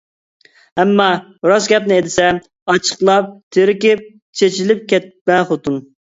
[0.83, 1.09] ئەمما
[1.49, 2.39] راست گەپنى دېسەم
[2.73, 4.03] ئاچچىقلاپ تېرىكىپ
[4.43, 5.81] چېچىلىپ كەتمە خوتۇن.